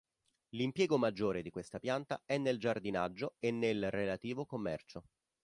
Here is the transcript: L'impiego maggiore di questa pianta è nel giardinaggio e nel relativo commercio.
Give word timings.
L'impiego 0.55 0.97
maggiore 0.97 1.43
di 1.43 1.51
questa 1.51 1.77
pianta 1.77 2.23
è 2.25 2.39
nel 2.39 2.57
giardinaggio 2.57 3.35
e 3.37 3.51
nel 3.51 3.91
relativo 3.91 4.47
commercio. 4.47 5.03